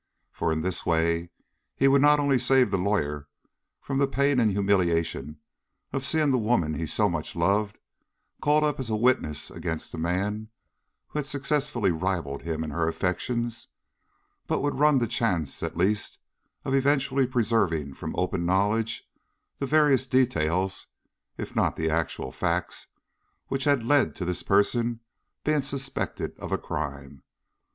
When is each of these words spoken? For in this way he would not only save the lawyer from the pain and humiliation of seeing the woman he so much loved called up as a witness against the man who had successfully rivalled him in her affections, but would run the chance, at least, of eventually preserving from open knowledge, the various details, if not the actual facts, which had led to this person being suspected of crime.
For 0.31 0.51
in 0.51 0.61
this 0.61 0.83
way 0.83 1.29
he 1.75 1.87
would 1.87 2.01
not 2.01 2.19
only 2.19 2.39
save 2.39 2.71
the 2.71 2.77
lawyer 2.79 3.27
from 3.79 3.99
the 3.99 4.07
pain 4.07 4.39
and 4.39 4.49
humiliation 4.49 5.37
of 5.93 6.03
seeing 6.03 6.31
the 6.31 6.39
woman 6.39 6.73
he 6.73 6.87
so 6.87 7.07
much 7.07 7.35
loved 7.35 7.77
called 8.41 8.63
up 8.63 8.79
as 8.79 8.89
a 8.89 8.95
witness 8.95 9.51
against 9.51 9.91
the 9.91 9.99
man 9.99 10.49
who 11.09 11.19
had 11.19 11.27
successfully 11.27 11.91
rivalled 11.91 12.41
him 12.41 12.63
in 12.63 12.71
her 12.71 12.87
affections, 12.87 13.67
but 14.47 14.61
would 14.63 14.79
run 14.79 14.97
the 14.97 15.05
chance, 15.05 15.61
at 15.61 15.77
least, 15.77 16.17
of 16.65 16.73
eventually 16.73 17.27
preserving 17.27 17.93
from 17.93 18.15
open 18.15 18.43
knowledge, 18.43 19.03
the 19.59 19.67
various 19.67 20.07
details, 20.07 20.87
if 21.37 21.55
not 21.55 21.75
the 21.75 21.91
actual 21.91 22.31
facts, 22.31 22.87
which 23.49 23.65
had 23.65 23.85
led 23.85 24.15
to 24.15 24.25
this 24.25 24.41
person 24.41 24.99
being 25.43 25.61
suspected 25.61 26.33
of 26.39 26.59
crime. 26.63 27.21